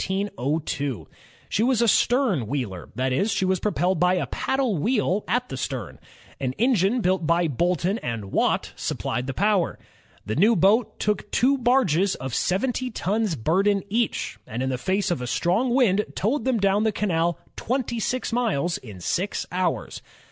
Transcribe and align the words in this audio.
She 1.47 1.61
was 1.61 1.79
a 1.79 1.87
stern 1.87 2.47
wheeler, 2.47 2.89
that 2.95 3.13
is, 3.13 3.31
she 3.31 3.45
was 3.45 3.59
propelled 3.59 3.99
by 3.99 4.15
a 4.15 4.25
paddle 4.25 4.75
wheel 4.79 5.23
at 5.27 5.49
the 5.49 5.57
stern. 5.57 5.99
An 6.39 6.53
engine 6.53 7.01
built 7.01 7.27
by 7.27 7.47
Boulton 7.47 7.99
and 7.99 8.31
Watt 8.31 8.73
supplied 8.75 9.27
the 9.27 9.35
power. 9.35 9.77
The 10.25 10.35
new 10.35 10.55
boat 10.55 10.97
took 10.99 11.29
two 11.29 11.55
barges 11.55 12.15
of 12.15 12.33
seventy 12.33 12.89
tons 12.89 13.35
burden 13.35 13.83
each, 13.91 14.39
and 14.47 14.63
in 14.63 14.69
the 14.71 14.79
face 14.79 15.11
of 15.11 15.21
a 15.21 15.27
strong 15.27 15.69
wind 15.71 16.03
toWed 16.15 16.45
them 16.45 16.57
down 16.59 16.83
the 16.83 16.91
canal 16.91 17.37
twenty 17.55 18.01
miles 18.31 18.79
in 18.79 19.01
six 19.01 19.45
hours. 19.51 20.01